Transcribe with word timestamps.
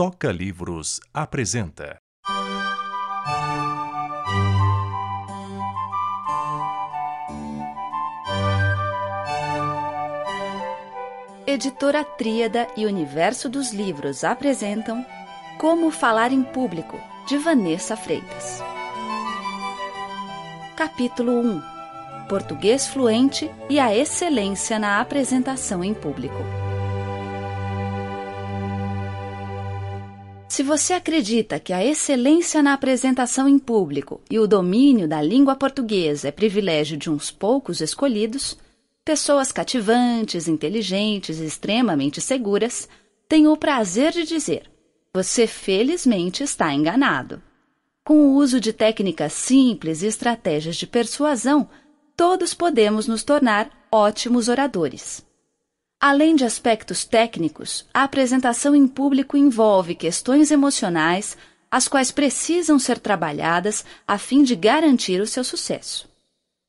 Toca 0.00 0.32
Livros 0.32 0.98
apresenta. 1.12 1.98
Editora 11.46 12.02
Tríada 12.02 12.66
e 12.78 12.86
Universo 12.86 13.50
dos 13.50 13.74
Livros 13.74 14.24
apresentam 14.24 15.04
Como 15.58 15.90
Falar 15.90 16.32
em 16.32 16.42
Público, 16.44 16.98
de 17.28 17.36
Vanessa 17.36 17.94
Freitas. 17.94 18.62
Capítulo 20.78 21.40
1 21.40 21.62
Português 22.26 22.86
fluente 22.86 23.50
e 23.68 23.78
a 23.78 23.94
excelência 23.94 24.78
na 24.78 24.98
apresentação 24.98 25.84
em 25.84 25.92
público. 25.92 26.59
Se 30.60 30.64
você 30.64 30.92
acredita 30.92 31.58
que 31.58 31.72
a 31.72 31.82
excelência 31.82 32.62
na 32.62 32.74
apresentação 32.74 33.48
em 33.48 33.58
público 33.58 34.20
e 34.30 34.38
o 34.38 34.46
domínio 34.46 35.08
da 35.08 35.22
língua 35.22 35.56
portuguesa 35.56 36.28
é 36.28 36.30
privilégio 36.30 36.98
de 36.98 37.08
uns 37.08 37.30
poucos 37.30 37.80
escolhidos, 37.80 38.58
pessoas 39.02 39.50
cativantes, 39.50 40.48
inteligentes 40.48 41.40
e 41.40 41.46
extremamente 41.46 42.20
seguras, 42.20 42.86
tenho 43.26 43.50
o 43.50 43.56
prazer 43.56 44.12
de 44.12 44.24
dizer: 44.24 44.70
você 45.14 45.46
felizmente 45.46 46.42
está 46.42 46.74
enganado. 46.74 47.40
Com 48.04 48.16
o 48.16 48.34
uso 48.34 48.60
de 48.60 48.74
técnicas 48.74 49.32
simples 49.32 50.02
e 50.02 50.08
estratégias 50.08 50.76
de 50.76 50.86
persuasão, 50.86 51.70
todos 52.14 52.52
podemos 52.52 53.06
nos 53.06 53.22
tornar 53.22 53.70
ótimos 53.90 54.46
oradores. 54.46 55.24
Além 56.00 56.34
de 56.34 56.44
aspectos 56.44 57.04
técnicos, 57.04 57.86
a 57.92 58.04
apresentação 58.04 58.74
em 58.74 58.88
público 58.88 59.36
envolve 59.36 59.94
questões 59.94 60.50
emocionais, 60.50 61.36
as 61.70 61.86
quais 61.86 62.10
precisam 62.10 62.78
ser 62.78 62.98
trabalhadas 62.98 63.84
a 64.08 64.16
fim 64.16 64.42
de 64.42 64.56
garantir 64.56 65.20
o 65.20 65.26
seu 65.26 65.44
sucesso. 65.44 66.08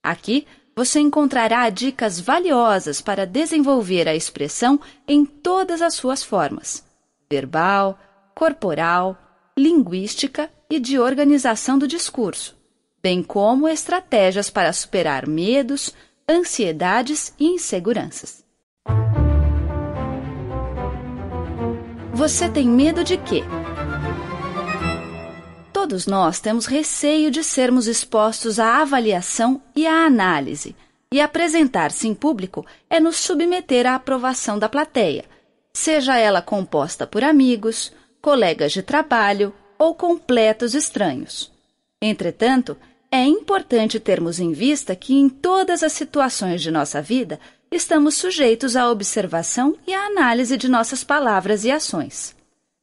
Aqui 0.04 0.46
você 0.76 1.00
encontrará 1.00 1.70
dicas 1.70 2.20
valiosas 2.20 3.02
para 3.02 3.26
desenvolver 3.26 4.08
a 4.08 4.16
expressão 4.16 4.80
em 5.08 5.26
todas 5.26 5.82
as 5.82 5.94
suas 5.94 6.22
formas: 6.22 6.84
verbal, 7.30 7.98
corporal, 8.36 9.18
linguística 9.58 10.52
e 10.70 10.80
de 10.80 11.00
organização 11.00 11.80
do 11.80 11.88
discurso 11.88 12.60
bem 13.02 13.24
como 13.24 13.68
estratégias 13.68 14.50
para 14.50 14.72
superar 14.72 15.28
medos, 15.28 15.94
ansiedades 16.30 17.34
e 17.40 17.48
inseguranças. 17.48 18.41
Você 22.22 22.48
tem 22.48 22.68
medo 22.68 23.04
de 23.04 23.18
quê? 23.18 23.42
Todos 25.74 26.06
nós 26.06 26.40
temos 26.40 26.68
receio 26.68 27.32
de 27.32 27.44
sermos 27.44 27.88
expostos 27.88 28.60
à 28.60 28.80
avaliação 28.80 29.60
e 29.76 29.88
à 29.88 30.06
análise, 30.06 30.76
e 31.12 31.20
apresentar-se 31.20 32.08
em 32.08 32.14
público 32.14 32.64
é 32.88 33.00
nos 33.00 33.16
submeter 33.16 33.88
à 33.88 33.96
aprovação 33.96 34.60
da 34.60 34.70
plateia, 34.70 35.26
seja 35.74 36.16
ela 36.16 36.44
composta 36.44 37.08
por 37.08 37.24
amigos, 37.24 37.92
colegas 38.22 38.72
de 38.72 38.84
trabalho 38.84 39.52
ou 39.80 39.96
completos 39.96 40.76
estranhos. 40.76 41.52
Entretanto, 42.00 42.78
é 43.12 43.26
importante 43.26 44.00
termos 44.00 44.40
em 44.40 44.52
vista 44.54 44.96
que 44.96 45.16
em 45.16 45.28
todas 45.28 45.82
as 45.82 45.94
situações 45.94 46.62
de 46.62 46.70
nossa 46.70 47.02
vida 47.02 47.40
estamos 47.72 48.16
sujeitos 48.16 48.76
à 48.76 48.90
observação 48.90 49.78
e 49.88 49.94
à 49.94 50.06
análise 50.06 50.58
de 50.58 50.68
nossas 50.68 51.04
palavras 51.04 51.64
e 51.64 51.72
ações. 51.72 52.36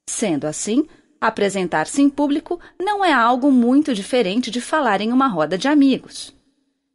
Sendo 0.08 0.46
assim, 0.46 0.86
apresentar-se 1.20 2.00
em 2.00 2.08
público 2.08 2.58
não 2.78 3.04
é 3.04 3.12
algo 3.12 3.50
muito 3.52 3.92
diferente 3.92 4.50
de 4.50 4.60
falar 4.60 5.00
em 5.00 5.12
uma 5.12 5.28
roda 5.28 5.58
de 5.58 5.68
amigos. 5.68 6.34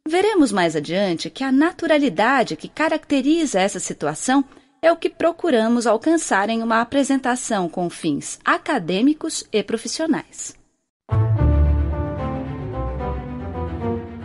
Veremos 0.06 0.52
mais 0.52 0.76
adiante 0.76 1.30
que 1.30 1.44
a 1.44 1.52
naturalidade 1.52 2.56
que 2.56 2.68
caracteriza 2.68 3.60
essa 3.60 3.78
situação 3.78 4.44
é 4.82 4.92
o 4.92 4.96
que 4.96 5.08
procuramos 5.08 5.86
alcançar 5.86 6.50
em 6.50 6.62
uma 6.62 6.80
apresentação 6.80 7.68
com 7.68 7.88
fins 7.88 8.38
acadêmicos 8.44 9.44
e 9.50 9.62
profissionais. 9.62 10.54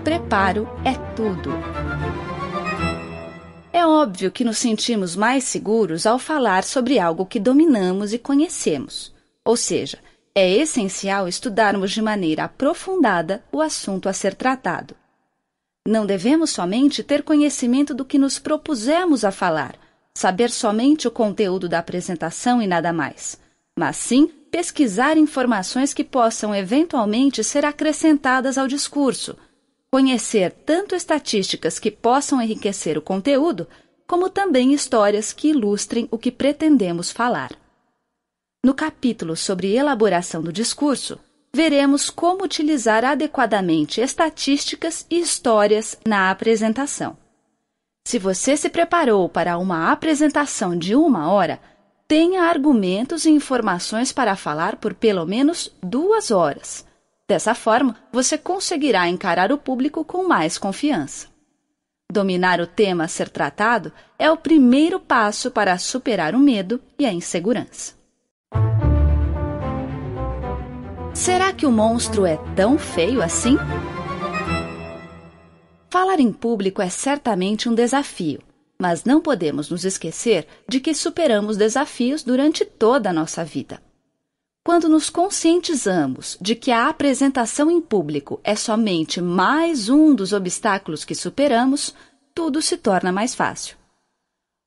preparo 0.09 0.67
é 0.83 0.93
tudo. 1.15 1.51
É 3.71 3.85
óbvio 3.85 4.31
que 4.31 4.43
nos 4.43 4.57
sentimos 4.57 5.15
mais 5.15 5.43
seguros 5.43 6.07
ao 6.07 6.17
falar 6.17 6.63
sobre 6.63 6.97
algo 6.97 7.25
que 7.25 7.39
dominamos 7.39 8.13
e 8.13 8.17
conhecemos. 8.17 9.13
Ou 9.45 9.55
seja, 9.55 9.99
é 10.33 10.49
essencial 10.49 11.27
estudarmos 11.27 11.91
de 11.91 12.01
maneira 12.01 12.45
aprofundada 12.45 13.43
o 13.51 13.61
assunto 13.61 14.09
a 14.09 14.13
ser 14.13 14.33
tratado. 14.33 14.95
Não 15.87 16.05
devemos 16.05 16.49
somente 16.49 17.03
ter 17.03 17.21
conhecimento 17.21 17.93
do 17.93 18.03
que 18.03 18.17
nos 18.17 18.39
propusemos 18.39 19.23
a 19.23 19.31
falar, 19.31 19.75
saber 20.15 20.49
somente 20.49 21.07
o 21.07 21.11
conteúdo 21.11 21.69
da 21.69 21.79
apresentação 21.79 22.61
e 22.61 22.67
nada 22.67 22.91
mais, 22.91 23.39
mas 23.77 23.97
sim 23.97 24.31
pesquisar 24.49 25.15
informações 25.15 25.93
que 25.93 26.03
possam 26.03 26.55
eventualmente 26.55 27.43
ser 27.43 27.63
acrescentadas 27.63 28.57
ao 28.57 28.67
discurso 28.67 29.37
conhecer 29.91 30.51
tanto 30.65 30.95
estatísticas 30.95 31.79
que 31.79 31.89
possam 31.89 32.41
enriquecer 32.41 32.97
o 32.97 33.01
conteúdo, 33.01 33.67
como 34.07 34.29
também 34.29 34.73
histórias 34.73 35.33
que 35.33 35.49
ilustrem 35.49 36.07
o 36.11 36.17
que 36.17 36.31
pretendemos 36.31 37.11
falar. 37.11 37.51
No 38.63 38.73
capítulo 38.73 39.35
sobre 39.35 39.75
elaboração 39.75 40.41
do 40.41 40.53
discurso, 40.53 41.19
veremos 41.53 42.09
como 42.09 42.43
utilizar 42.43 43.03
adequadamente 43.03 44.01
estatísticas 44.01 45.05
e 45.09 45.19
histórias 45.19 45.97
na 46.05 46.29
apresentação. 46.29 47.17
Se 48.05 48.19
você 48.19 48.57
se 48.57 48.69
preparou 48.69 49.27
para 49.29 49.57
uma 49.57 49.91
apresentação 49.91 50.77
de 50.77 50.95
uma 50.95 51.31
hora, 51.31 51.59
tenha 52.07 52.43
argumentos 52.43 53.25
e 53.25 53.29
informações 53.29 54.11
para 54.11 54.35
falar 54.35 54.77
por 54.77 54.93
pelo 54.93 55.25
menos 55.25 55.71
duas 55.81 56.31
horas 56.31 56.88
Dessa 57.29 57.53
forma, 57.53 57.95
você 58.11 58.39
conseguirá 58.39 59.07
encarar 59.07 59.51
o 59.51 59.57
público 59.59 60.03
com 60.03 60.27
mais 60.27 60.57
confiança. 60.57 61.27
Dominar 62.11 62.59
o 62.59 62.65
tema 62.65 63.03
a 63.03 63.07
ser 63.07 63.29
tratado 63.29 63.93
é 64.17 64.31
o 64.31 64.35
primeiro 64.35 64.99
passo 64.99 65.51
para 65.51 65.77
superar 65.77 66.33
o 66.33 66.39
medo 66.39 66.81
e 66.97 67.05
a 67.05 67.13
insegurança. 67.13 67.93
Será 71.13 71.53
que 71.53 71.67
o 71.67 71.71
monstro 71.71 72.25
é 72.25 72.37
tão 72.55 72.79
feio 72.79 73.21
assim? 73.21 73.57
Falar 75.91 76.19
em 76.19 76.33
público 76.33 76.81
é 76.81 76.89
certamente 76.89 77.69
um 77.69 77.75
desafio, 77.75 78.41
mas 78.81 79.03
não 79.03 79.21
podemos 79.21 79.69
nos 79.69 79.85
esquecer 79.85 80.47
de 80.67 80.79
que 80.79 80.95
superamos 80.95 81.57
desafios 81.57 82.23
durante 82.23 82.65
toda 82.65 83.11
a 83.11 83.13
nossa 83.13 83.45
vida. 83.45 83.79
Quando 84.69 84.87
nos 84.87 85.09
conscientizamos 85.09 86.37
de 86.39 86.53
que 86.53 86.69
a 86.69 86.89
apresentação 86.89 87.71
em 87.71 87.81
público 87.81 88.39
é 88.43 88.55
somente 88.55 89.19
mais 89.19 89.89
um 89.89 90.13
dos 90.13 90.31
obstáculos 90.31 91.03
que 91.03 91.15
superamos, 91.15 91.95
tudo 92.35 92.61
se 92.61 92.77
torna 92.77 93.11
mais 93.11 93.33
fácil. 93.33 93.75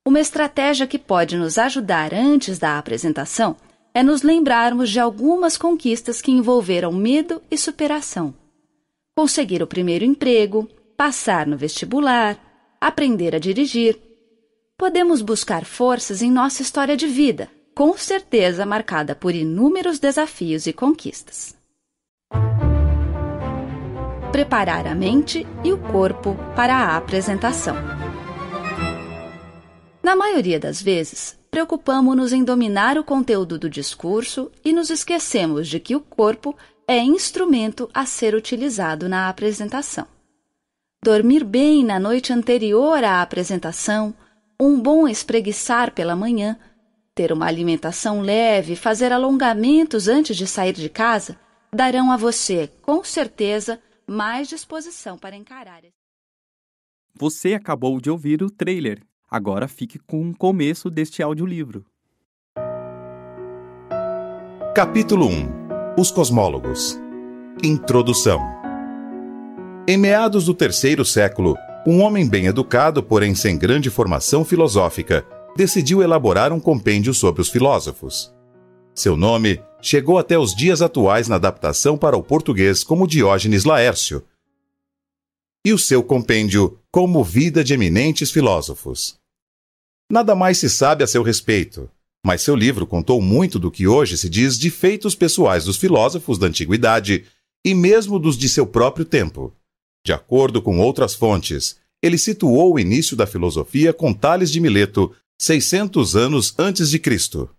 Uma 0.05 0.19
estratégia 0.19 0.85
que 0.85 0.99
pode 0.99 1.37
nos 1.37 1.57
ajudar 1.57 2.13
antes 2.13 2.59
da 2.59 2.77
apresentação 2.77 3.55
é 3.93 4.03
nos 4.03 4.23
lembrarmos 4.23 4.89
de 4.89 4.99
algumas 4.99 5.55
conquistas 5.57 6.21
que 6.21 6.31
envolveram 6.31 6.91
medo 6.91 7.41
e 7.49 7.57
superação. 7.57 8.35
Conseguir 9.15 9.63
o 9.63 9.67
primeiro 9.67 10.03
emprego, 10.03 10.67
passar 10.97 11.47
no 11.47 11.55
vestibular, 11.55 12.37
aprender 12.81 13.33
a 13.33 13.39
dirigir. 13.39 13.97
Podemos 14.77 15.21
buscar 15.21 15.63
forças 15.63 16.21
em 16.21 16.29
nossa 16.29 16.61
história 16.61 16.97
de 16.97 17.07
vida, 17.07 17.49
com 17.75 17.97
certeza 17.97 18.65
marcada 18.65 19.15
por 19.15 19.33
inúmeros 19.33 19.99
desafios 19.99 20.67
e 20.67 20.73
conquistas. 20.73 21.55
Preparar 24.31 24.87
a 24.87 24.95
mente 24.95 25.45
e 25.63 25.71
o 25.71 25.77
corpo 25.77 26.35
para 26.55 26.75
a 26.75 26.97
apresentação. 26.97 27.75
Na 30.01 30.15
maioria 30.15 30.59
das 30.59 30.81
vezes, 30.81 31.37
preocupamos-nos 31.49 32.33
em 32.33 32.43
dominar 32.43 32.97
o 32.97 33.03
conteúdo 33.03 33.57
do 33.57 33.69
discurso 33.69 34.51
e 34.65 34.73
nos 34.73 34.89
esquecemos 34.89 35.67
de 35.67 35.79
que 35.79 35.95
o 35.95 35.99
corpo 35.99 36.55
é 36.87 36.97
instrumento 36.97 37.89
a 37.93 38.05
ser 38.05 38.35
utilizado 38.35 39.07
na 39.07 39.29
apresentação. 39.29 40.05
Dormir 41.03 41.43
bem 41.43 41.83
na 41.83 41.99
noite 41.99 42.33
anterior 42.33 43.03
à 43.03 43.21
apresentação, 43.21 44.13
um 44.59 44.79
bom 44.79 45.07
espreguiçar 45.07 45.91
pela 45.91 46.15
manhã 46.15 46.57
ter 47.15 47.31
uma 47.31 47.45
alimentação 47.45 48.21
leve, 48.21 48.75
fazer 48.75 49.11
alongamentos 49.11 50.07
antes 50.07 50.35
de 50.35 50.47
sair 50.47 50.73
de 50.73 50.89
casa, 50.89 51.37
darão 51.71 52.11
a 52.11 52.17
você, 52.17 52.69
com 52.81 53.03
certeza, 53.03 53.79
mais 54.07 54.47
disposição 54.47 55.17
para 55.17 55.35
encarar. 55.35 55.81
Você 57.15 57.53
acabou 57.53 58.01
de 58.01 58.09
ouvir 58.09 58.41
o 58.41 58.49
trailer. 58.49 59.01
Agora 59.29 59.67
fique 59.67 59.99
com 59.99 60.29
o 60.29 60.35
começo 60.35 60.89
deste 60.89 61.21
audiolivro. 61.21 61.85
Capítulo 64.75 65.27
1 65.27 65.97
Os 65.97 66.09
Cosmólogos 66.09 66.99
Introdução 67.63 68.39
Em 69.87 69.97
meados 69.97 70.45
do 70.45 70.53
terceiro 70.55 71.05
século, 71.05 71.55
um 71.85 72.01
homem 72.01 72.27
bem 72.27 72.47
educado, 72.47 73.03
porém 73.03 73.35
sem 73.35 73.57
grande 73.57 73.91
formação 73.91 74.43
filosófica, 74.43 75.25
decidiu 75.55 76.01
elaborar 76.01 76.51
um 76.51 76.59
compêndio 76.59 77.13
sobre 77.13 77.41
os 77.41 77.49
filósofos. 77.49 78.33
Seu 78.95 79.15
nome 79.15 79.61
chegou 79.81 80.17
até 80.17 80.37
os 80.37 80.55
dias 80.55 80.81
atuais 80.81 81.27
na 81.27 81.35
adaptação 81.35 81.97
para 81.97 82.17
o 82.17 82.23
português 82.23 82.83
como 82.83 83.07
Diógenes 83.07 83.63
Laércio, 83.63 84.23
e 85.65 85.71
o 85.71 85.77
seu 85.77 86.03
compêndio 86.03 86.77
como 86.91 87.23
Vida 87.23 87.63
de 87.63 87.73
Eminentes 87.73 88.31
Filósofos. 88.31 89.17
Nada 90.11 90.35
mais 90.35 90.57
se 90.57 90.69
sabe 90.69 91.03
a 91.03 91.07
seu 91.07 91.23
respeito, 91.23 91.89
mas 92.25 92.41
seu 92.41 92.55
livro 92.55 92.85
contou 92.85 93.21
muito 93.21 93.57
do 93.57 93.71
que 93.71 93.87
hoje 93.87 94.17
se 94.17 94.29
diz 94.29 94.59
de 94.59 94.69
feitos 94.69 95.15
pessoais 95.15 95.65
dos 95.65 95.77
filósofos 95.77 96.37
da 96.37 96.47
antiguidade 96.47 97.25
e 97.65 97.73
mesmo 97.73 98.19
dos 98.19 98.37
de 98.37 98.49
seu 98.49 98.67
próprio 98.67 99.05
tempo. 99.05 99.53
De 100.05 100.11
acordo 100.11 100.61
com 100.61 100.79
outras 100.79 101.15
fontes, 101.15 101.77
ele 102.01 102.17
situou 102.17 102.73
o 102.73 102.79
início 102.79 103.15
da 103.15 103.25
filosofia 103.25 103.93
com 103.93 104.13
Tales 104.13 104.51
de 104.51 104.59
Mileto, 104.59 105.15
600 105.43 106.15
anos 106.15 106.55
antes 106.57 106.89
de 106.89 106.97
Cristo. 106.97 107.49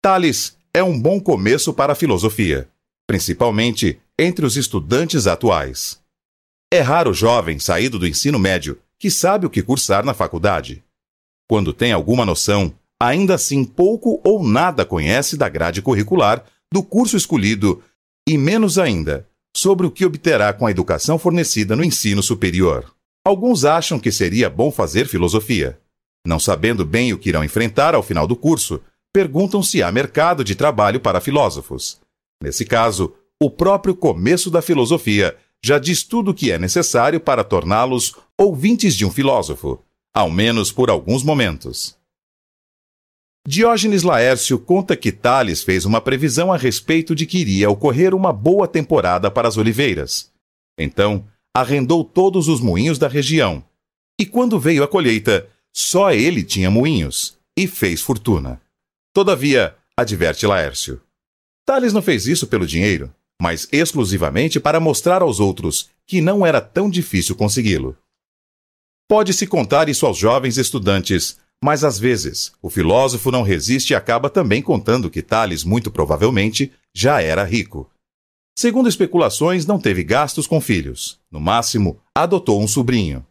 Tales 0.00 0.56
é 0.72 0.84
um 0.84 0.96
bom 0.96 1.18
começo 1.20 1.74
para 1.74 1.94
a 1.94 1.96
filosofia, 1.96 2.68
principalmente 3.08 4.00
entre 4.16 4.46
os 4.46 4.56
estudantes 4.56 5.26
atuais. 5.26 6.00
É 6.72 6.78
raro 6.78 7.12
jovem 7.12 7.58
saído 7.58 7.98
do 7.98 8.06
ensino 8.06 8.38
médio 8.38 8.80
que 9.00 9.10
sabe 9.10 9.46
o 9.46 9.50
que 9.50 9.64
cursar 9.64 10.04
na 10.04 10.14
faculdade. 10.14 10.84
Quando 11.50 11.72
tem 11.72 11.90
alguma 11.90 12.24
noção, 12.24 12.72
ainda 13.02 13.34
assim 13.34 13.64
pouco 13.64 14.20
ou 14.22 14.46
nada 14.46 14.86
conhece 14.86 15.36
da 15.36 15.48
grade 15.48 15.82
curricular 15.82 16.44
do 16.72 16.84
curso 16.84 17.16
escolhido 17.16 17.82
e 18.28 18.38
menos 18.38 18.78
ainda 18.78 19.28
sobre 19.56 19.88
o 19.88 19.90
que 19.90 20.06
obterá 20.06 20.52
com 20.52 20.68
a 20.68 20.70
educação 20.70 21.18
fornecida 21.18 21.74
no 21.74 21.82
ensino 21.82 22.22
superior. 22.22 22.94
Alguns 23.26 23.64
acham 23.64 23.98
que 23.98 24.12
seria 24.12 24.48
bom 24.48 24.70
fazer 24.70 25.08
filosofia. 25.08 25.80
Não 26.26 26.38
sabendo 26.38 26.84
bem 26.84 27.12
o 27.12 27.18
que 27.18 27.28
irão 27.28 27.44
enfrentar 27.44 27.94
ao 27.94 28.02
final 28.02 28.26
do 28.26 28.34
curso, 28.34 28.80
perguntam 29.12 29.62
se 29.62 29.82
há 29.82 29.92
mercado 29.92 30.42
de 30.42 30.54
trabalho 30.54 31.00
para 31.00 31.20
filósofos. 31.20 32.00
Nesse 32.42 32.64
caso, 32.64 33.14
o 33.40 33.50
próprio 33.50 33.94
começo 33.94 34.50
da 34.50 34.62
filosofia 34.62 35.36
já 35.62 35.78
diz 35.78 36.02
tudo 36.02 36.30
o 36.30 36.34
que 36.34 36.50
é 36.50 36.58
necessário 36.58 37.20
para 37.20 37.44
torná-los 37.44 38.14
ouvintes 38.38 38.94
de 38.94 39.04
um 39.06 39.10
filósofo, 39.10 39.82
ao 40.14 40.30
menos 40.30 40.72
por 40.72 40.90
alguns 40.90 41.22
momentos. 41.22 41.96
Diógenes 43.46 44.02
Laércio 44.02 44.58
conta 44.58 44.96
que 44.96 45.12
Tales 45.12 45.62
fez 45.62 45.84
uma 45.84 46.00
previsão 46.00 46.50
a 46.50 46.56
respeito 46.56 47.14
de 47.14 47.26
que 47.26 47.38
iria 47.38 47.68
ocorrer 47.68 48.14
uma 48.14 48.32
boa 48.32 48.66
temporada 48.66 49.30
para 49.30 49.46
as 49.46 49.58
oliveiras. 49.58 50.32
Então, 50.78 51.26
arrendou 51.54 52.02
todos 52.02 52.48
os 52.48 52.60
moinhos 52.60 52.98
da 52.98 53.06
região. 53.06 53.62
E 54.18 54.24
quando 54.24 54.58
veio 54.58 54.82
a 54.82 54.88
colheita, 54.88 55.46
só 55.74 56.12
ele 56.12 56.44
tinha 56.44 56.70
moinhos 56.70 57.36
e 57.56 57.66
fez 57.66 58.00
fortuna. 58.00 58.60
Todavia, 59.12 59.76
adverte 59.96 60.46
Laércio, 60.46 61.00
Tales 61.66 61.92
não 61.92 62.02
fez 62.02 62.26
isso 62.26 62.46
pelo 62.46 62.66
dinheiro, 62.66 63.12
mas 63.40 63.68
exclusivamente 63.72 64.60
para 64.60 64.78
mostrar 64.80 65.22
aos 65.22 65.40
outros 65.40 65.88
que 66.06 66.20
não 66.20 66.44
era 66.44 66.60
tão 66.60 66.90
difícil 66.90 67.34
consegui-lo. 67.34 67.96
Pode-se 69.08 69.46
contar 69.46 69.88
isso 69.88 70.06
aos 70.06 70.16
jovens 70.16 70.56
estudantes 70.56 71.38
mas 71.64 71.82
às 71.82 71.98
vezes, 71.98 72.52
o 72.60 72.68
filósofo 72.68 73.30
não 73.30 73.42
resiste 73.42 73.94
e 73.94 73.96
acaba 73.96 74.28
também 74.28 74.60
contando 74.60 75.08
que 75.08 75.22
Tales, 75.22 75.64
muito 75.64 75.90
provavelmente, 75.90 76.70
já 76.94 77.22
era 77.22 77.42
rico. 77.42 77.90
Segundo 78.54 78.86
especulações, 78.86 79.64
não 79.64 79.80
teve 79.80 80.04
gastos 80.04 80.46
com 80.46 80.60
filhos. 80.60 81.18
No 81.30 81.40
máximo, 81.40 81.98
adotou 82.14 82.62
um 82.62 82.68
sobrinho. 82.68 83.26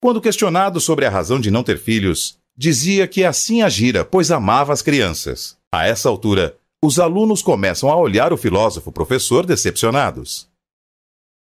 Quando 0.00 0.20
questionado 0.20 0.80
sobre 0.80 1.06
a 1.06 1.10
razão 1.10 1.40
de 1.40 1.50
não 1.50 1.62
ter 1.62 1.78
filhos, 1.78 2.38
dizia 2.56 3.06
que 3.06 3.24
assim 3.24 3.62
agira, 3.62 4.04
pois 4.04 4.30
amava 4.30 4.72
as 4.72 4.82
crianças. 4.82 5.56
A 5.72 5.86
essa 5.86 6.08
altura, 6.08 6.56
os 6.82 6.98
alunos 6.98 7.42
começam 7.42 7.90
a 7.90 7.96
olhar 7.96 8.32
o 8.32 8.36
filósofo 8.36 8.92
professor 8.92 9.44
decepcionados. 9.44 10.48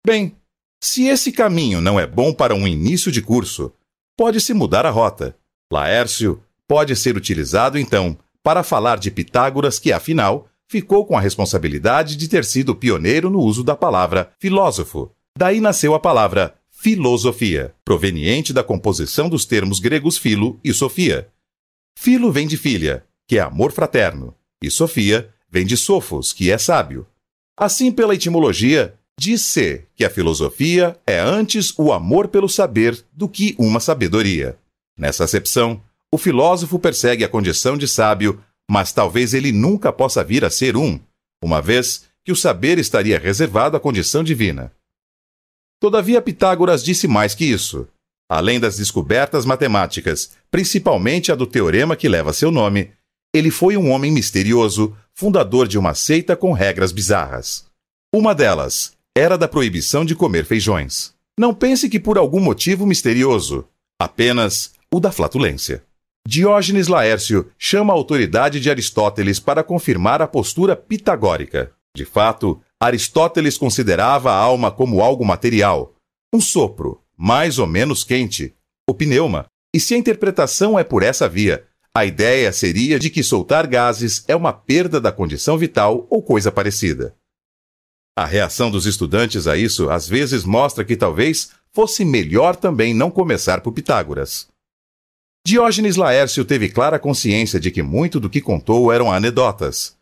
Bem, 0.05 0.35
se 0.81 1.07
esse 1.07 1.31
caminho 1.31 1.81
não 1.81 1.99
é 1.99 2.07
bom 2.07 2.33
para 2.33 2.55
um 2.55 2.67
início 2.67 3.11
de 3.11 3.21
curso, 3.21 3.73
pode-se 4.17 4.53
mudar 4.53 4.85
a 4.85 4.89
rota 4.89 5.35
Laércio 5.71 6.41
pode 6.67 6.95
ser 6.95 7.15
utilizado, 7.15 7.77
então, 7.77 8.17
para 8.43 8.63
falar 8.63 8.97
de 8.97 9.11
Pitágoras, 9.11 9.77
que, 9.77 9.91
afinal, 9.91 10.47
ficou 10.67 11.05
com 11.05 11.15
a 11.15 11.21
responsabilidade 11.21 12.15
de 12.15 12.27
ter 12.27 12.43
sido 12.43 12.75
pioneiro 12.75 13.29
no 13.29 13.39
uso 13.39 13.63
da 13.63 13.75
palavra 13.75 14.31
filósofo. 14.39 15.11
Daí 15.37 15.61
nasceu 15.61 15.93
a 15.93 15.99
palavra 15.99 16.55
filosofia, 16.81 17.75
proveniente 17.83 18.53
da 18.53 18.63
composição 18.63 19.27
dos 19.27 19.43
termos 19.45 19.81
gregos 19.81 20.17
filo 20.17 20.57
e 20.63 20.73
sofia. 20.73 21.27
Filo 21.97 22.31
vem 22.31 22.47
de 22.47 22.55
filha, 22.55 23.03
que 23.27 23.37
é 23.37 23.41
amor 23.41 23.73
fraterno, 23.73 24.33
e 24.63 24.71
sofia 24.71 25.29
vem 25.51 25.65
de 25.65 25.75
sofos, 25.75 26.31
que 26.31 26.49
é 26.49 26.57
sábio. 26.57 27.05
Assim, 27.59 27.91
pela 27.91 28.15
etimologia, 28.15 28.95
diz-se 29.19 29.87
que 29.93 30.05
a 30.05 30.09
filosofia 30.09 30.97
é 31.05 31.19
antes 31.19 31.77
o 31.77 31.91
amor 31.91 32.29
pelo 32.29 32.47
saber 32.47 32.97
do 33.11 33.27
que 33.27 33.55
uma 33.59 33.81
sabedoria. 33.81 34.57
Nessa 34.97 35.25
acepção, 35.25 35.83
o 36.09 36.17
filósofo 36.17 36.79
persegue 36.79 37.25
a 37.25 37.29
condição 37.29 37.77
de 37.77 37.89
sábio, 37.89 38.41
mas 38.71 38.93
talvez 38.93 39.33
ele 39.33 39.51
nunca 39.51 39.91
possa 39.91 40.23
vir 40.23 40.45
a 40.45 40.49
ser 40.49 40.77
um, 40.77 40.97
uma 41.43 41.61
vez 41.61 42.05
que 42.23 42.31
o 42.31 42.37
saber 42.37 42.77
estaria 42.77 43.19
reservado 43.19 43.75
à 43.75 43.81
condição 43.81 44.23
divina. 44.23 44.71
Todavia, 45.79 46.21
Pitágoras 46.21 46.83
disse 46.83 47.07
mais 47.07 47.33
que 47.33 47.45
isso. 47.45 47.87
Além 48.29 48.59
das 48.59 48.77
descobertas 48.77 49.45
matemáticas, 49.45 50.31
principalmente 50.51 51.31
a 51.31 51.35
do 51.35 51.47
teorema 51.47 51.95
que 51.95 52.09
leva 52.09 52.33
seu 52.33 52.51
nome, 52.51 52.91
ele 53.33 53.49
foi 53.49 53.77
um 53.77 53.89
homem 53.89 54.11
misterioso, 54.11 54.95
fundador 55.13 55.67
de 55.67 55.77
uma 55.77 55.93
seita 55.93 56.35
com 56.35 56.51
regras 56.51 56.91
bizarras. 56.91 57.65
Uma 58.13 58.35
delas 58.35 58.93
era 59.15 59.37
da 59.37 59.47
proibição 59.47 60.03
de 60.03 60.15
comer 60.15 60.45
feijões. 60.45 61.13
Não 61.39 61.53
pense 61.53 61.89
que 61.89 61.99
por 61.99 62.17
algum 62.17 62.39
motivo 62.39 62.85
misterioso, 62.85 63.67
apenas 63.99 64.73
o 64.93 64.99
da 64.99 65.11
flatulência. 65.11 65.83
Diógenes 66.27 66.87
Laércio 66.87 67.49
chama 67.57 67.93
a 67.93 67.95
autoridade 67.95 68.59
de 68.59 68.69
Aristóteles 68.69 69.39
para 69.39 69.63
confirmar 69.63 70.21
a 70.21 70.27
postura 70.27 70.75
pitagórica. 70.75 71.71
De 71.95 72.05
fato, 72.05 72.61
Aristóteles 72.81 73.57
considerava 73.57 74.31
a 74.31 74.35
alma 74.35 74.71
como 74.71 75.01
algo 75.01 75.25
material, 75.25 75.95
um 76.33 76.39
sopro, 76.39 77.03
mais 77.17 77.59
ou 77.59 77.67
menos 77.67 78.05
quente, 78.05 78.55
o 78.89 78.93
pneuma. 78.93 79.47
E 79.75 79.79
se 79.79 79.93
a 79.93 79.97
interpretação 79.97 80.79
é 80.79 80.83
por 80.83 81.03
essa 81.03 81.27
via, 81.27 81.67
a 81.93 82.05
ideia 82.05 82.53
seria 82.53 82.97
de 82.97 83.09
que 83.09 83.21
soltar 83.21 83.67
gases 83.67 84.23
é 84.27 84.35
uma 84.35 84.53
perda 84.53 85.01
da 85.01 85.11
condição 85.11 85.57
vital 85.57 86.07
ou 86.09 86.23
coisa 86.23 86.51
parecida. 86.51 87.15
A 88.17 88.25
reação 88.25 88.71
dos 88.71 88.85
estudantes 88.85 89.47
a 89.47 89.57
isso 89.57 89.89
às 89.89 90.07
vezes 90.07 90.43
mostra 90.43 90.85
que 90.85 90.95
talvez 90.95 91.51
fosse 91.73 92.05
melhor 92.05 92.55
também 92.55 92.93
não 92.93 93.11
começar 93.11 93.61
por 93.61 93.73
Pitágoras. 93.73 94.47
Diógenes 95.45 95.95
Laércio 95.95 96.45
teve 96.45 96.69
clara 96.69 96.99
consciência 96.99 97.59
de 97.59 97.71
que 97.71 97.81
muito 97.81 98.19
do 98.19 98.29
que 98.29 98.41
contou 98.41 98.91
eram 98.91 99.11
anedotas. 99.11 99.97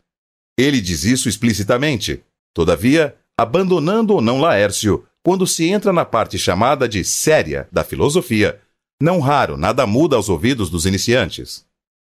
Ele 0.58 0.80
diz 0.80 1.04
isso 1.04 1.28
explicitamente. 1.28 2.22
Todavia, 2.58 3.14
abandonando 3.38 4.14
ou 4.14 4.20
não 4.20 4.40
Laércio, 4.40 5.06
quando 5.24 5.46
se 5.46 5.68
entra 5.68 5.92
na 5.92 6.04
parte 6.04 6.36
chamada 6.36 6.88
de 6.88 7.04
séria 7.04 7.68
da 7.70 7.84
filosofia, 7.84 8.60
não 9.00 9.20
raro 9.20 9.56
nada 9.56 9.86
muda 9.86 10.16
aos 10.16 10.28
ouvidos 10.28 10.68
dos 10.68 10.84
iniciantes. 10.84 11.64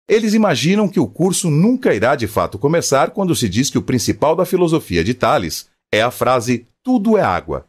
Eles 0.07 0.35
imaginam 0.35 0.87
que 0.87 1.01
o 1.01 1.09
curso 1.09 1.49
nunca 1.49 1.95
irá 1.95 2.15
de 2.15 2.27
fato 2.27 2.59
começar 2.59 3.13
quando 3.13 3.35
se 3.35 3.49
diz 3.49 3.71
que 3.71 3.79
o 3.79 3.83
principal 3.83 4.37
da 4.37 4.45
filosofia 4.45 5.03
de 5.03 5.15
Tales 5.15 5.71
é 5.91 6.03
a 6.03 6.11
frase 6.11 6.69
tudo 6.83 7.17
é 7.17 7.23
água. 7.23 7.67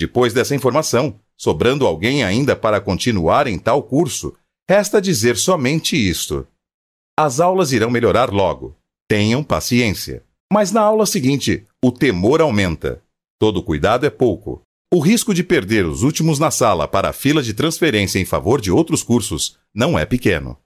Depois 0.00 0.32
dessa 0.32 0.54
informação, 0.54 1.20
sobrando 1.36 1.86
alguém 1.86 2.24
ainda 2.24 2.56
para 2.56 2.80
continuar 2.80 3.46
em 3.46 3.58
tal 3.58 3.82
curso, 3.82 4.34
Resta 4.66 4.98
dizer 4.98 5.36
somente 5.36 5.94
isto. 5.94 6.48
As 7.18 7.38
aulas 7.38 7.70
irão 7.70 7.90
melhorar 7.90 8.32
logo. 8.32 8.74
Tenham 9.06 9.44
paciência. 9.44 10.24
Mas 10.52 10.70
na 10.70 10.82
aula 10.82 11.06
seguinte, 11.06 11.66
o 11.82 11.90
temor 11.90 12.42
aumenta. 12.42 13.02
Todo 13.40 13.62
cuidado 13.62 14.04
é 14.04 14.10
pouco. 14.10 14.60
O 14.92 15.00
risco 15.00 15.32
de 15.32 15.42
perder 15.42 15.86
os 15.86 16.02
últimos 16.02 16.38
na 16.38 16.50
sala 16.50 16.86
para 16.86 17.08
a 17.08 17.12
fila 17.14 17.42
de 17.42 17.54
transferência 17.54 18.18
em 18.18 18.26
favor 18.26 18.60
de 18.60 18.70
outros 18.70 19.02
cursos 19.02 19.56
não 19.74 19.98
é 19.98 20.04
pequeno. 20.04 20.58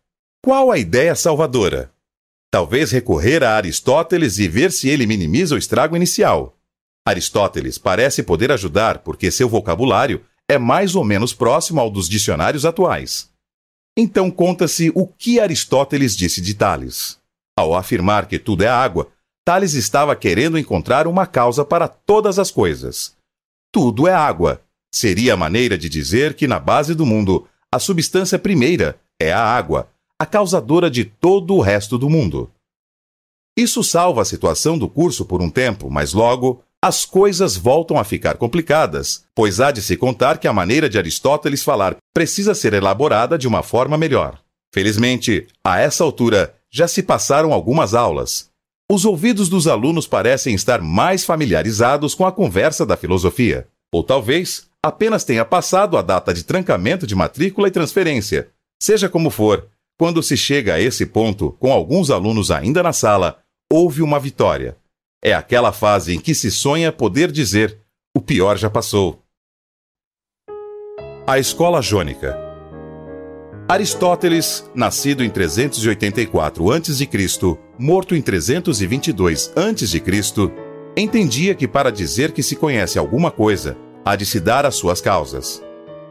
Qual 0.45 0.73
a 0.73 0.77
ideia 0.77 1.15
salvadora? 1.15 1.93
Talvez 2.51 2.91
recorrer 2.91 3.45
a 3.45 3.55
Aristóteles 3.55 4.41
e 4.41 4.49
ver 4.49 4.73
se 4.73 4.89
ele 4.89 5.07
minimiza 5.07 5.55
o 5.55 5.59
estrago 5.59 5.95
inicial. 5.95 6.59
Aristóteles 7.07 7.79
parece 7.79 8.25
poder 8.25 8.51
ajudar 8.51 9.05
porque 9.05 9.31
seu 9.31 9.49
vocabulário 9.49 10.21
é 10.51 10.59
mais 10.59 10.97
ou 10.97 11.05
menos 11.05 11.33
próximo 11.33 11.81
ao 11.81 11.93
dos 11.93 12.09
dicionários 12.09 12.65
atuais. 12.65 13.31
Então 13.97 14.33
conta-se 14.33 14.91
o 14.97 15.07
que 15.07 15.39
Aristóteles 15.39 16.17
disse 16.17 16.41
de 16.41 16.55
Tales. 16.55 17.21
Ao 17.57 17.73
afirmar 17.73 18.27
que 18.27 18.37
tudo 18.37 18.65
é 18.65 18.69
água, 18.69 19.13
Tales 19.47 19.75
estava 19.75 20.17
querendo 20.17 20.59
encontrar 20.59 21.07
uma 21.07 21.25
causa 21.25 21.65
para 21.65 21.87
todas 21.87 22.37
as 22.37 22.51
coisas. 22.51 23.15
Tudo 23.73 24.09
é 24.09 24.13
água. 24.13 24.61
Seria 24.93 25.35
a 25.35 25.37
maneira 25.37 25.79
de 25.79 25.89
dizer 25.89 26.35
que 26.35 26.49
na 26.49 26.59
base 26.59 26.97
do 26.97 27.07
mundo, 27.07 27.47
a 27.73 27.79
substância 27.79 28.41
primeira 28.41 28.99
é 29.21 29.33
a 29.33 29.41
água, 29.41 29.89
a 30.19 30.27
causadora 30.27 30.91
de 30.91 31.05
todo 31.05 31.55
o 31.55 31.61
resto 31.61 31.97
do 31.97 32.11
mundo. 32.11 32.51
Isso 33.57 33.85
salva 33.85 34.23
a 34.23 34.25
situação 34.25 34.77
do 34.77 34.89
curso 34.89 35.25
por 35.25 35.41
um 35.41 35.49
tempo, 35.49 35.89
mas 35.89 36.13
logo 36.13 36.61
as 36.83 37.05
coisas 37.05 37.57
voltam 37.57 38.01
a 38.01 38.03
ficar 38.03 38.39
complicadas, 38.39 39.27
pois 39.33 39.61
há 39.61 39.71
de 39.71 39.81
se 39.81 39.97
contar 39.97 40.39
que 40.39 40.49
a 40.49 40.53
maneira 40.53 40.89
de 40.89 40.99
Aristóteles 40.99 41.63
falar 41.63 41.97
precisa 42.13 42.53
ser 42.53 42.75
elaborada 42.75 43.39
de 43.39 43.47
uma 43.47 43.63
forma 43.63 43.97
melhor. 43.97 44.41
Felizmente, 44.75 45.47
a 45.65 45.79
essa 45.79 46.03
altura, 46.03 46.53
já 46.69 46.89
se 46.89 47.01
passaram 47.01 47.53
algumas 47.53 47.95
aulas. 47.95 48.51
Os 48.91 49.05
ouvidos 49.05 49.49
dos 49.49 49.67
alunos 49.67 50.07
parecem 50.07 50.55
estar 50.55 50.81
mais 50.81 51.25
familiarizados 51.25 52.15
com 52.15 52.25
a 52.25 52.31
conversa 52.31 52.87
da 52.87 52.97
filosofia. 52.97 53.67
Ou 53.93 54.05
talvez 54.05 54.69
apenas 54.85 55.25
tenha 55.25 55.45
passado 55.45 55.97
a 55.97 56.03
data 56.03 56.33
de 56.33 56.45
trancamento 56.45 57.07
de 57.07 57.15
matrícula 57.15 57.67
e 57.67 57.73
transferência. 57.73 58.49
Seja 58.81 59.09
como 59.09 59.29
for, 59.29 59.69
quando 59.99 60.23
se 60.23 60.37
chega 60.37 60.75
a 60.75 60.81
esse 60.81 61.05
ponto, 61.05 61.51
com 61.53 61.73
alguns 61.73 62.11
alunos 62.11 62.53
ainda 62.53 62.81
na 62.83 62.93
sala, 62.93 63.39
houve 63.73 64.03
uma 64.03 64.21
vitória. 64.21 64.77
É 65.25 65.33
aquela 65.33 65.73
fase 65.73 66.15
em 66.15 66.21
que 66.21 66.35
se 66.35 66.51
sonha 66.51 66.93
poder 66.93 67.33
dizer: 67.33 67.81
o 68.17 68.21
pior 68.21 68.57
já 68.57 68.71
passou. 68.71 69.21
A 71.27 71.41
Escola 71.41 71.83
Jônica 71.83 72.47
Aristóteles, 73.69 74.71
nascido 74.77 75.25
em 75.25 75.31
384 75.31 76.71
a.C., 76.71 77.66
morto 77.79 78.15
em 78.15 78.23
322 78.23 79.53
a.C., 79.55 80.03
entendia 80.97 81.55
que 81.55 81.69
para 81.69 81.93
dizer 81.93 82.33
que 82.33 82.43
se 82.43 82.57
conhece 82.57 82.99
alguma 82.99 83.31
coisa, 83.31 83.77
há 84.05 84.17
de 84.17 84.25
se 84.25 84.41
dar 84.41 84.65
as 84.65 84.77
suas 84.77 85.01
causas. 85.01 85.63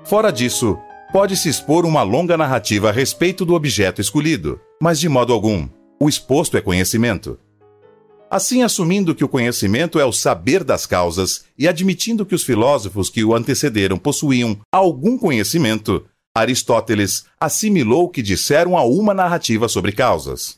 Fora 0.04 0.32
disso, 0.32 0.78
pode-se 1.12 1.50
expor 1.50 1.86
uma 1.86 2.04
longa 2.04 2.38
narrativa 2.38 2.90
a 2.90 2.92
respeito 2.92 3.46
do 3.46 3.56
objeto 3.56 4.00
escolhido, 4.00 4.60
mas 4.82 5.00
de 5.00 5.10
modo 5.10 5.34
algum, 5.34 5.68
o 6.00 6.08
exposto 6.08 6.58
é 6.58 6.62
conhecimento. 6.62 7.40
Assim, 8.30 8.64
assumindo 8.64 9.16
que 9.16 9.24
o 9.24 9.30
conhecimento 9.30 10.00
é 10.00 10.06
o 10.06 10.12
saber 10.12 10.64
das 10.64 10.86
causas 10.86 11.46
e 11.58 11.68
admitindo 11.68 12.26
que 12.26 12.36
os 12.36 12.44
filósofos 12.44 13.10
que 13.10 13.24
o 13.24 13.34
antecederam 13.34 13.98
possuíam 13.98 14.60
algum 14.72 15.18
conhecimento, 15.18 16.06
Aristóteles 16.36 17.26
assimilou 17.40 18.06
o 18.06 18.10
que 18.10 18.22
disseram 18.22 18.78
a 18.78 18.84
uma 18.84 19.14
narrativa 19.14 19.70
sobre 19.70 19.94
causas. 19.94 20.58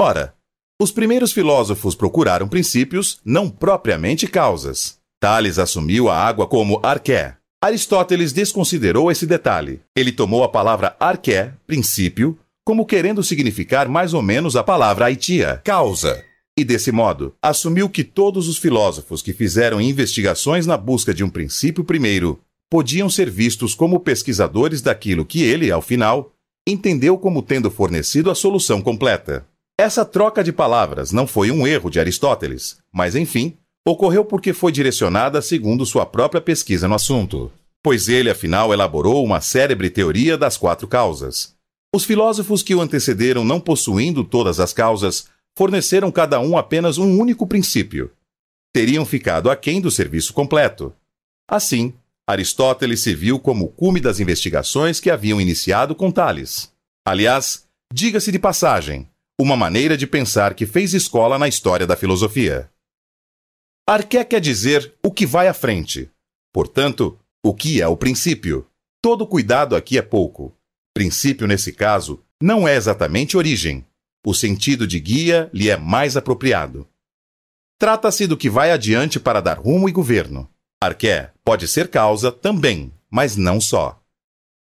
Ora, 0.00 0.32
os 0.80 0.92
primeiros 0.92 1.32
filósofos 1.32 1.96
procuraram 1.96 2.46
princípios, 2.46 3.18
não 3.24 3.50
propriamente 3.50 4.28
causas. 4.28 4.98
Tales 5.18 5.58
assumiu 5.58 6.08
a 6.08 6.16
água 6.16 6.46
como 6.46 6.78
arqué. 6.84 7.34
Aristóteles 7.60 8.32
desconsiderou 8.32 9.10
esse 9.10 9.26
detalhe. 9.26 9.80
Ele 9.96 10.12
tomou 10.12 10.44
a 10.44 10.48
palavra 10.48 10.94
arqué, 11.00 11.52
princípio, 11.66 12.38
como 12.64 12.86
querendo 12.86 13.24
significar 13.24 13.88
mais 13.88 14.14
ou 14.14 14.22
menos 14.22 14.54
a 14.54 14.62
palavra 14.62 15.06
aitia, 15.06 15.60
causa. 15.64 16.24
E 16.56 16.62
desse 16.64 16.92
modo, 16.92 17.34
assumiu 17.42 17.88
que 17.88 18.04
todos 18.04 18.46
os 18.46 18.56
filósofos 18.56 19.20
que 19.20 19.32
fizeram 19.32 19.80
investigações 19.80 20.64
na 20.64 20.76
busca 20.76 21.12
de 21.12 21.24
um 21.24 21.28
princípio 21.28 21.82
primeiro 21.82 22.38
podiam 22.70 23.10
ser 23.10 23.28
vistos 23.28 23.74
como 23.74 23.98
pesquisadores 23.98 24.80
daquilo 24.80 25.24
que 25.24 25.42
ele, 25.42 25.72
ao 25.72 25.82
final, 25.82 26.32
entendeu 26.68 27.18
como 27.18 27.42
tendo 27.42 27.68
fornecido 27.68 28.30
a 28.30 28.34
solução 28.36 28.80
completa. 28.80 29.44
Essa 29.80 30.04
troca 30.04 30.42
de 30.42 30.52
palavras 30.52 31.12
não 31.12 31.24
foi 31.24 31.52
um 31.52 31.64
erro 31.64 31.88
de 31.88 32.00
Aristóteles, 32.00 32.78
mas 32.92 33.14
enfim, 33.14 33.56
ocorreu 33.86 34.24
porque 34.24 34.52
foi 34.52 34.72
direcionada 34.72 35.40
segundo 35.40 35.86
sua 35.86 36.04
própria 36.04 36.40
pesquisa 36.40 36.88
no 36.88 36.96
assunto. 36.96 37.52
Pois 37.80 38.08
ele, 38.08 38.28
afinal, 38.28 38.72
elaborou 38.72 39.24
uma 39.24 39.40
célebre 39.40 39.88
teoria 39.88 40.36
das 40.36 40.56
quatro 40.56 40.88
causas. 40.88 41.54
Os 41.94 42.04
filósofos 42.04 42.60
que 42.60 42.74
o 42.74 42.80
antecederam, 42.80 43.44
não 43.44 43.60
possuindo 43.60 44.24
todas 44.24 44.58
as 44.58 44.72
causas, 44.72 45.28
forneceram 45.56 46.10
cada 46.10 46.40
um 46.40 46.58
apenas 46.58 46.98
um 46.98 47.16
único 47.16 47.46
princípio. 47.46 48.10
Teriam 48.74 49.06
ficado 49.06 49.48
aquém 49.48 49.80
do 49.80 49.92
serviço 49.92 50.32
completo. 50.32 50.92
Assim, 51.48 51.94
Aristóteles 52.26 53.00
se 53.00 53.14
viu 53.14 53.38
como 53.38 53.66
o 53.66 53.68
cume 53.68 54.00
das 54.00 54.18
investigações 54.18 54.98
que 54.98 55.08
haviam 55.08 55.40
iniciado 55.40 55.94
com 55.94 56.10
Tales. 56.10 56.72
Aliás, 57.06 57.64
diga-se 57.92 58.32
de 58.32 58.40
passagem, 58.40 59.08
uma 59.40 59.56
maneira 59.56 59.96
de 59.96 60.06
pensar 60.06 60.54
que 60.54 60.66
fez 60.66 60.92
escola 60.94 61.38
na 61.38 61.46
história 61.46 61.86
da 61.86 61.96
filosofia. 61.96 62.68
Arqué 63.86 64.24
quer 64.24 64.40
dizer 64.40 64.92
o 65.02 65.12
que 65.12 65.24
vai 65.24 65.46
à 65.46 65.54
frente. 65.54 66.10
Portanto, 66.52 67.18
o 67.42 67.54
que 67.54 67.80
é 67.80 67.86
o 67.86 67.96
princípio? 67.96 68.66
Todo 69.00 69.26
cuidado 69.26 69.76
aqui 69.76 69.96
é 69.96 70.02
pouco. 70.02 70.52
Princípio, 70.92 71.46
nesse 71.46 71.72
caso, 71.72 72.22
não 72.42 72.66
é 72.66 72.74
exatamente 72.74 73.36
origem, 73.36 73.86
o 74.26 74.34
sentido 74.34 74.86
de 74.86 74.98
guia 74.98 75.48
lhe 75.54 75.70
é 75.70 75.76
mais 75.76 76.16
apropriado. 76.16 76.86
Trata-se 77.78 78.26
do 78.26 78.36
que 78.36 78.50
vai 78.50 78.72
adiante 78.72 79.20
para 79.20 79.40
dar 79.40 79.58
rumo 79.58 79.88
e 79.88 79.92
governo. 79.92 80.50
Arqué 80.82 81.32
pode 81.44 81.68
ser 81.68 81.88
causa 81.88 82.32
também, 82.32 82.92
mas 83.08 83.36
não 83.36 83.60
só. 83.60 84.00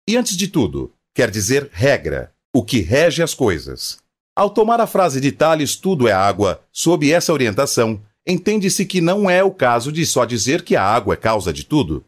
E 0.09 0.17
antes 0.17 0.37
de 0.37 0.49
tudo, 0.49 0.95
quer 1.15 1.31
dizer 1.31 1.69
regra, 1.73 2.33
o 2.55 2.65
que 2.65 2.81
rege 2.81 3.23
as 3.23 3.35
coisas. 3.35 4.00
Ao 4.41 4.49
tomar 4.49 4.81
a 4.81 4.87
frase 4.87 5.21
de 5.21 5.33
Tales 5.33 5.77
tudo 5.77 6.09
é 6.09 6.13
água, 6.13 6.63
sob 6.73 7.13
essa 7.13 7.31
orientação, 7.31 8.01
entende-se 8.27 8.87
que 8.87 8.99
não 8.99 9.29
é 9.29 9.45
o 9.45 9.51
caso 9.51 9.93
de 9.93 10.07
só 10.07 10.25
dizer 10.25 10.63
que 10.63 10.75
a 10.75 10.83
água 10.83 11.13
é 11.13 11.17
causa 11.19 11.53
de 11.53 11.63
tudo. 11.63 12.07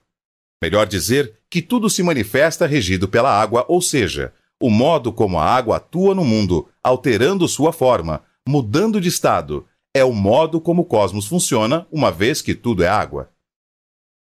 Melhor 0.63 0.87
dizer 0.87 1.35
que 1.51 1.61
tudo 1.61 1.91
se 1.91 2.03
manifesta 2.03 2.67
regido 2.67 3.07
pela 3.07 3.31
água, 3.31 3.67
ou 3.69 3.83
seja, 3.83 4.33
o 4.59 4.71
modo 4.71 5.13
como 5.13 5.39
a 5.39 5.45
água 5.45 5.77
atua 5.77 6.15
no 6.15 6.25
mundo, 6.25 6.67
alterando 6.83 7.47
sua 7.47 7.71
forma, 7.71 8.23
mudando 8.49 8.99
de 8.99 9.11
estado, 9.11 9.67
é 9.95 10.03
o 10.03 10.15
modo 10.15 10.59
como 10.59 10.81
o 10.81 10.87
cosmos 10.87 11.27
funciona, 11.27 11.87
uma 11.93 12.11
vez 12.11 12.41
que 12.41 12.55
tudo 12.55 12.83
é 12.83 12.89
água. 12.89 13.29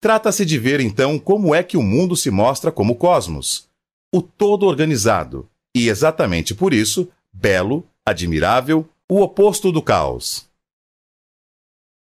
Trata-se 0.01 0.43
de 0.43 0.59
ver 0.59 0.81
então 0.81 1.17
como 1.17 1.55
é 1.55 1.63
que 1.63 1.77
o 1.77 1.81
mundo 1.81 2.17
se 2.17 2.29
mostra 2.29 2.69
como 2.69 2.97
cosmos, 2.97 3.69
o 4.13 4.21
todo 4.21 4.65
organizado, 4.65 5.49
e 5.73 5.87
exatamente 5.87 6.53
por 6.53 6.73
isso, 6.73 7.07
belo, 7.31 7.87
admirável, 8.05 8.89
o 9.09 9.21
oposto 9.21 9.71
do 9.71 9.81
caos. 9.81 10.47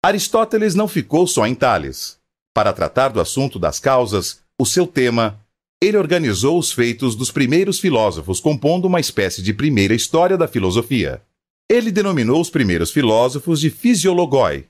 Aristóteles 0.03 0.74
não 0.74 0.88
ficou 0.88 1.27
só 1.27 1.46
em 1.46 1.53
Tales. 1.53 2.20
Para 2.53 2.74
tratar 2.74 3.10
do 3.10 3.22
assunto 3.22 3.60
das 3.60 3.79
causas, 3.79 4.41
o 4.60 4.65
seu 4.65 4.88
tema 4.88 5.39
ele 5.84 5.98
organizou 5.98 6.60
os 6.60 6.72
feitos 6.72 7.15
dos 7.15 7.31
primeiros 7.31 7.79
filósofos, 7.79 8.39
compondo 8.39 8.86
uma 8.86 9.00
espécie 9.00 9.41
de 9.41 9.51
primeira 9.51 9.96
história 9.96 10.38
da 10.38 10.48
filosofia. 10.48 11.22
Ele 11.70 11.91
denominou 11.91 12.39
os 12.39 12.51
primeiros 12.51 12.91
filósofos 12.91 13.60
de 13.60 13.72
fisiologoi, 13.72 14.67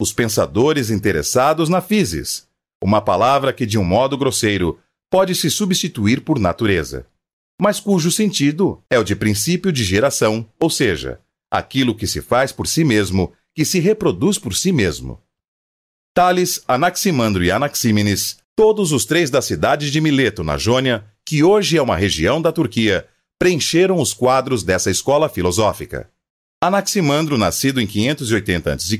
os 0.00 0.12
pensadores 0.12 0.90
interessados 0.90 1.68
na 1.68 1.80
physis, 1.80 2.46
uma 2.82 3.00
palavra 3.00 3.52
que, 3.52 3.66
de 3.66 3.76
um 3.76 3.84
modo 3.84 4.16
grosseiro, 4.16 4.78
pode 5.10 5.34
se 5.34 5.50
substituir 5.50 6.20
por 6.20 6.38
natureza, 6.38 7.06
mas 7.62 7.78
cujo 7.78 8.10
sentido 8.10 8.82
é 8.90 8.98
o 8.98 9.04
de 9.04 9.14
princípio 9.14 9.70
de 9.70 9.84
geração, 9.84 10.48
ou 10.58 10.68
seja, 10.68 11.20
aquilo 11.50 11.94
que 11.94 12.06
se 12.06 12.20
faz 12.20 12.50
por 12.50 12.66
si 12.66 12.82
mesmo, 12.82 13.32
que 13.54 13.64
se 13.64 13.78
reproduz 13.78 14.38
por 14.38 14.54
si 14.54 14.72
mesmo. 14.72 15.20
Tales, 16.12 16.62
Anaximandro 16.66 17.44
e 17.44 17.50
Anaxímenes 17.50 18.42
Todos 18.54 18.92
os 18.92 19.06
três 19.06 19.30
da 19.30 19.40
cidade 19.40 19.90
de 19.90 19.98
Mileto, 19.98 20.44
na 20.44 20.58
Jônia, 20.58 21.06
que 21.24 21.42
hoje 21.42 21.78
é 21.78 21.82
uma 21.82 21.96
região 21.96 22.40
da 22.40 22.52
Turquia, 22.52 23.08
preencheram 23.38 23.98
os 23.98 24.12
quadros 24.12 24.62
dessa 24.62 24.90
escola 24.90 25.28
filosófica. 25.28 26.10
Anaximandro, 26.62 27.38
nascido 27.38 27.80
em 27.80 27.86
580 27.86 28.74
a.C., 28.74 28.98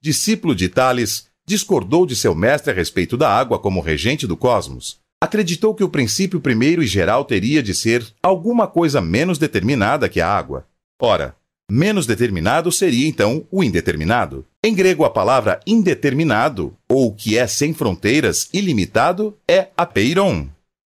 discípulo 0.00 0.54
de 0.54 0.68
Tales, 0.68 1.26
discordou 1.46 2.06
de 2.06 2.14
seu 2.14 2.32
mestre 2.32 2.70
a 2.70 2.74
respeito 2.74 3.16
da 3.16 3.28
água 3.28 3.58
como 3.58 3.80
regente 3.80 4.24
do 4.24 4.36
cosmos. 4.36 5.00
Acreditou 5.26 5.74
que 5.74 5.82
o 5.82 5.88
princípio 5.88 6.40
primeiro 6.40 6.84
e 6.84 6.86
geral 6.86 7.24
teria 7.24 7.60
de 7.60 7.74
ser 7.74 8.06
alguma 8.22 8.68
coisa 8.68 9.00
menos 9.00 9.38
determinada 9.38 10.08
que 10.08 10.20
a 10.20 10.28
água. 10.28 10.64
Ora, 11.02 11.34
Menos 11.68 12.06
determinado 12.06 12.70
seria 12.70 13.08
então 13.08 13.44
o 13.50 13.64
indeterminado. 13.64 14.46
Em 14.64 14.72
grego, 14.72 15.04
a 15.04 15.10
palavra 15.10 15.58
indeterminado, 15.66 16.76
ou 16.88 17.12
que 17.12 17.36
é 17.36 17.44
sem 17.48 17.74
fronteiras, 17.74 18.48
ilimitado, 18.52 19.36
é 19.50 19.70
apeiron. 19.76 20.48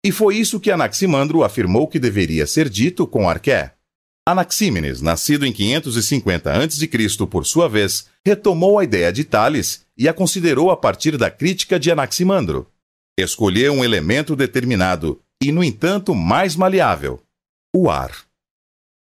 E 0.05 0.11
foi 0.11 0.35
isso 0.35 0.59
que 0.59 0.69
Anaximandro 0.69 1.43
afirmou 1.43 1.87
que 1.87 1.97
deveria 1.97 2.45
ser 2.45 2.69
dito 2.69 3.07
com 3.07 3.27
Arqué. 3.27 3.73
Anaxímenes, 4.27 5.01
nascido 5.01 5.43
em 5.43 5.51
550 5.51 6.53
a.C., 6.53 7.25
por 7.25 7.47
sua 7.47 7.67
vez, 7.67 8.05
retomou 8.23 8.77
a 8.77 8.83
ideia 8.83 9.11
de 9.11 9.23
Tales 9.23 9.85
e 9.97 10.07
a 10.07 10.13
considerou 10.13 10.69
a 10.69 10.77
partir 10.77 11.17
da 11.17 11.31
crítica 11.31 11.79
de 11.79 11.89
Anaximandro. 11.89 12.67
Escolheu 13.21 13.73
um 13.73 13.83
elemento 13.83 14.35
determinado 14.35 15.21
e, 15.41 15.51
no 15.51 15.63
entanto, 15.63 16.15
mais 16.15 16.55
maleável: 16.55 17.21
o 17.75 17.89
ar. 17.89 18.11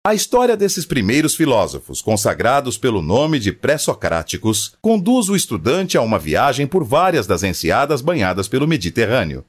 A 0.05 0.15
história 0.15 0.57
desses 0.57 0.85
primeiros 0.85 1.37
filósofos, 1.37 2.03
consagrados 2.03 2.77
pelo 2.77 3.01
nome 3.01 3.39
de 3.39 3.53
pré-socráticos, 3.53 4.75
conduz 4.81 5.29
o 5.29 5.37
estudante 5.37 5.97
a 5.97 6.03
uma 6.03 6.19
viagem 6.19 6.67
por 6.67 6.83
várias 6.83 7.25
das 7.25 7.45
enseadas 7.45 8.01
banhadas 8.01 8.49
pelo 8.49 8.67
Mediterrâneo. 8.67 9.45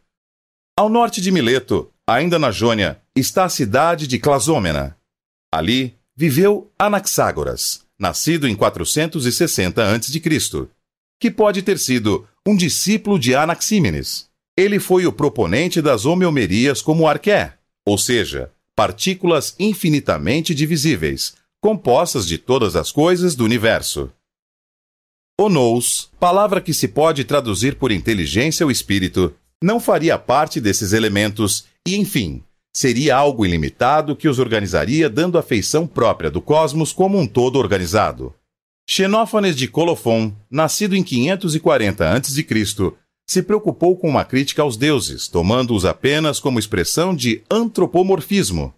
Ao 0.77 0.89
norte 0.89 1.21
de 1.21 1.31
Mileto, 1.31 1.91
ainda 2.07 2.37
na 2.37 2.51
Jônia, 2.51 3.01
está 3.15 3.45
a 3.45 3.49
cidade 3.49 4.05
de 4.05 4.19
Clasômena. 4.19 4.95
Ali 5.51 5.95
viveu 6.15 6.71
Anaxágoras, 6.77 7.83
nascido 7.97 8.47
em 8.47 8.55
460 8.55 9.83
a.C., 9.83 10.67
que 11.19 11.31
pode 11.31 11.63
ter 11.63 11.79
sido 11.79 12.27
um 12.47 12.55
discípulo 12.55 13.17
de 13.17 13.33
Anaxímenes. 13.33 14.29
Ele 14.57 14.79
foi 14.79 15.07
o 15.07 15.11
proponente 15.11 15.81
das 15.81 16.05
homeomerias 16.05 16.81
como 16.81 17.07
arqué, 17.07 17.57
ou 17.85 17.97
seja, 17.97 18.51
partículas 18.75 19.55
infinitamente 19.59 20.53
divisíveis, 20.53 21.35
compostas 21.59 22.27
de 22.27 22.37
todas 22.37 22.75
as 22.75 22.91
coisas 22.91 23.35
do 23.35 23.43
universo. 23.43 24.11
Onous, 25.39 26.11
palavra 26.19 26.61
que 26.61 26.73
se 26.73 26.87
pode 26.87 27.23
traduzir 27.23 27.75
por 27.75 27.91
inteligência 27.91 28.63
ou 28.63 28.71
espírito, 28.71 29.33
não 29.61 29.79
faria 29.79 30.19
parte 30.19 30.61
desses 30.61 30.93
elementos 30.93 31.65
e, 31.87 31.95
enfim, 31.95 32.43
seria 32.71 33.15
algo 33.15 33.45
ilimitado 33.45 34.15
que 34.15 34.27
os 34.27 34.37
organizaria 34.37 35.09
dando 35.09 35.37
a 35.37 35.43
feição 35.43 35.87
própria 35.87 36.29
do 36.29 36.41
cosmos 36.41 36.93
como 36.93 37.17
um 37.17 37.25
todo 37.25 37.57
organizado. 37.57 38.35
Xenófanes 38.87 39.55
de 39.55 39.67
Colofon, 39.67 40.31
nascido 40.51 40.95
em 40.95 41.03
540 41.03 42.11
a.C., 42.11 42.93
se 43.25 43.41
preocupou 43.41 43.97
com 43.97 44.09
uma 44.09 44.25
crítica 44.25 44.61
aos 44.61 44.77
deuses, 44.77 45.27
tomando-os 45.27 45.85
apenas 45.85 46.39
como 46.39 46.59
expressão 46.59 47.15
de 47.15 47.43
antropomorfismo. 47.49 48.73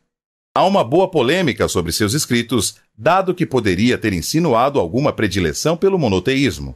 Há 0.55 0.63
uma 0.65 0.83
boa 0.83 1.09
polêmica 1.09 1.67
sobre 1.67 1.91
seus 1.91 2.13
escritos, 2.13 2.75
dado 2.97 3.35
que 3.35 3.45
poderia 3.45 3.97
ter 3.97 4.13
insinuado 4.13 4.79
alguma 4.79 5.11
predileção 5.11 5.75
pelo 5.75 5.99
monoteísmo. 5.99 6.75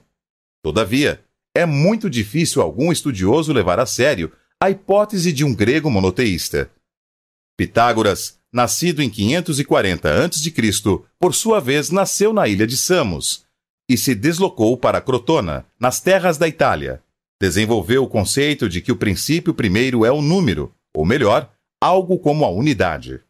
Todavia, 0.61 1.23
é 1.55 1.65
muito 1.65 2.09
difícil 2.09 2.61
algum 2.61 2.91
estudioso 2.91 3.53
levar 3.53 3.79
a 3.79 3.85
sério 3.85 4.31
a 4.61 4.69
hipótese 4.69 5.31
de 5.31 5.45
um 5.45 5.55
grego 5.55 5.89
monoteísta. 5.89 6.69
Pitágoras, 7.57 8.37
nascido 8.51 9.01
em 9.01 9.09
540 9.09 10.25
a.C., 10.25 10.53
por 11.17 11.33
sua 11.33 11.61
vez 11.61 11.89
nasceu 11.89 12.33
na 12.33 12.47
ilha 12.47 12.67
de 12.67 12.75
Samos 12.75 13.45
e 13.87 13.97
se 13.97 14.13
deslocou 14.13 14.77
para 14.77 15.01
Crotona, 15.01 15.65
nas 15.79 16.01
terras 16.01 16.37
da 16.37 16.47
Itália, 16.47 17.01
desenvolveu 17.41 18.03
o 18.03 18.09
conceito 18.09 18.67
de 18.67 18.81
que 18.81 18.91
o 18.91 18.95
princípio 18.95 19.53
primeiro 19.53 20.05
é 20.05 20.11
o 20.11 20.21
número, 20.21 20.73
ou 20.93 21.05
melhor, 21.05 21.49
algo 21.81 22.19
como 22.19 22.43
a 22.43 22.49
unidade. 22.49 23.21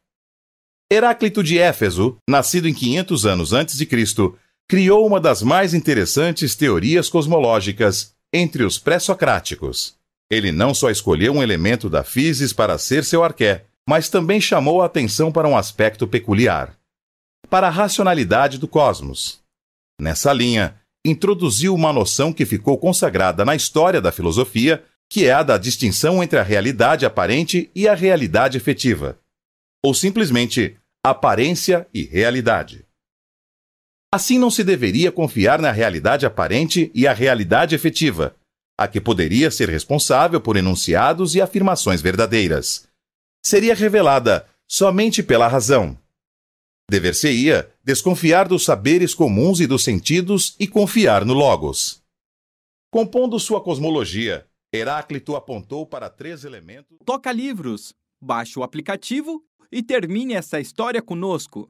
Heráclito 0.91 1.43
de 1.43 1.59
Éfeso, 1.59 2.17
nascido 2.27 2.67
em 2.67 2.73
500 2.73 3.25
anos 3.25 3.53
antes 3.53 3.77
de 3.77 3.85
Cristo, 3.85 4.37
criou 4.67 5.05
uma 5.05 5.19
das 5.19 5.43
mais 5.43 5.73
interessantes 5.73 6.55
teorias 6.55 7.09
cosmológicas 7.09 8.15
entre 8.33 8.63
os 8.63 8.79
pré-socráticos. 8.79 9.95
Ele 10.31 10.51
não 10.51 10.73
só 10.73 10.89
escolheu 10.89 11.33
um 11.33 11.43
elemento 11.43 11.89
da 11.89 12.03
physis 12.03 12.53
para 12.53 12.77
ser 12.77 13.03
seu 13.03 13.23
arqué, 13.23 13.65
mas 13.87 14.09
também 14.09 14.39
chamou 14.39 14.81
a 14.81 14.85
atenção 14.85 15.31
para 15.31 15.47
um 15.47 15.57
aspecto 15.57 16.07
peculiar, 16.07 16.77
para 17.49 17.67
a 17.67 17.71
racionalidade 17.71 18.57
do 18.57 18.67
cosmos. 18.67 19.39
Nessa 19.99 20.31
linha, 20.31 20.79
introduziu 21.05 21.73
uma 21.73 21.93
noção 21.93 22.33
que 22.33 22.45
ficou 22.45 22.77
consagrada 22.77 23.45
na 23.45 23.55
história 23.55 24.01
da 24.01 24.11
filosofia, 24.11 24.83
que 25.09 25.25
é 25.25 25.31
a 25.31 25.43
da 25.43 25.57
distinção 25.57 26.23
entre 26.23 26.37
a 26.37 26.43
realidade 26.43 27.05
aparente 27.05 27.71
e 27.73 27.87
a 27.87 27.95
realidade 27.95 28.57
efetiva, 28.57 29.19
ou 29.83 29.93
simplesmente 29.93 30.77
aparência 31.03 31.87
e 31.93 32.03
realidade. 32.03 32.85
Assim 34.13 34.37
não 34.37 34.49
se 34.49 34.63
deveria 34.63 35.11
confiar 35.11 35.59
na 35.61 35.71
realidade 35.71 36.25
aparente 36.25 36.91
e 36.93 37.07
a 37.07 37.13
realidade 37.13 37.75
efetiva, 37.75 38.35
a 38.77 38.87
que 38.87 38.99
poderia 38.99 39.51
ser 39.51 39.69
responsável 39.69 40.41
por 40.41 40.57
enunciados 40.57 41.35
e 41.35 41.41
afirmações 41.41 42.01
verdadeiras. 42.01 42.87
Seria 43.45 43.75
revelada 43.75 44.47
somente 44.67 45.23
pela 45.23 45.47
razão, 45.47 45.97
Dever-se-ia 46.89 47.69
desconfiar 47.89 48.47
dos 48.47 48.65
saberes 48.65 49.15
comuns 49.15 49.59
e 49.59 49.65
dos 49.65 49.83
sentidos 49.83 50.55
e 50.59 50.67
confiar 50.67 51.25
no 51.25 51.33
Logos. 51.33 52.03
Compondo 52.91 53.39
sua 53.39 53.63
cosmologia, 53.63 54.45
Heráclito 54.71 55.35
apontou 55.35 55.87
para 55.87 56.07
três 56.07 56.43
elementos. 56.43 56.99
Toca 57.03 57.31
livros, 57.31 57.95
baixe 58.21 58.59
o 58.59 58.61
aplicativo 58.61 59.43
e 59.71 59.81
termine 59.81 60.35
essa 60.35 60.59
história 60.59 61.01
conosco. 61.01 61.67